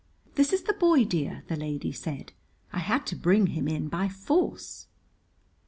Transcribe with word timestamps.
"This 0.33 0.51
is 0.51 0.63
the 0.63 0.73
boy, 0.73 1.05
dear," 1.05 1.43
the 1.47 1.55
lady 1.55 1.91
said. 1.91 2.31
"I 2.73 2.79
had 2.79 3.05
to 3.05 3.15
bring 3.15 3.45
him 3.53 3.67
in 3.67 3.87
by 3.87 4.09
force." 4.09 4.87